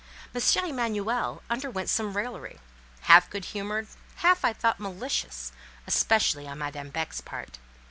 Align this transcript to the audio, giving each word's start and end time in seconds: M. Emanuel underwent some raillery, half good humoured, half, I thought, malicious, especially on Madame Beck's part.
M. 0.33 0.41
Emanuel 0.65 1.43
underwent 1.47 1.87
some 1.87 2.17
raillery, 2.17 2.59
half 3.01 3.29
good 3.29 3.45
humoured, 3.45 3.87
half, 4.15 4.43
I 4.43 4.51
thought, 4.51 4.79
malicious, 4.79 5.51
especially 5.85 6.47
on 6.47 6.57
Madame 6.57 6.89
Beck's 6.89 7.21
part. 7.21 7.59